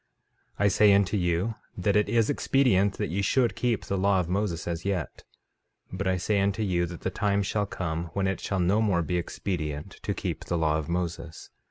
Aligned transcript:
I 0.57 0.67
say 0.67 0.95
unto 0.95 1.15
you 1.15 1.53
that 1.77 1.95
it 1.95 2.09
is 2.09 2.27
expedient 2.31 2.95
that 2.95 3.11
ye 3.11 3.21
should 3.21 3.55
keep 3.55 3.85
the 3.85 3.99
law 3.99 4.19
of 4.19 4.27
Moses 4.27 4.67
as 4.67 4.83
yet; 4.83 5.23
but 5.93 6.07
I 6.07 6.17
say 6.17 6.39
unto 6.41 6.63
you, 6.63 6.87
that 6.87 7.01
the 7.01 7.11
time 7.11 7.43
shall 7.43 7.67
come 7.67 8.05
when 8.13 8.25
it 8.25 8.39
shall 8.39 8.59
no 8.59 8.81
more 8.81 9.03
be 9.03 9.17
expedient 9.17 9.99
to 10.01 10.15
keep 10.15 10.45
the 10.45 10.57
law 10.57 10.79
of 10.79 10.89
Moses. 10.89 11.51